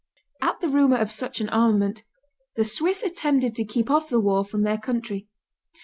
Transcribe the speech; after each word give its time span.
At 0.41 0.59
the 0.61 0.67
rumor 0.67 0.97
of 0.97 1.11
such 1.11 1.41
an 1.41 1.49
armament 1.49 2.05
the 2.55 2.63
Swiss 2.63 3.03
attempted 3.03 3.53
to 3.53 3.63
keep 3.63 3.91
off 3.91 4.09
the 4.09 4.19
war 4.19 4.43
from 4.43 4.63
their 4.63 4.79
country. 4.79 5.27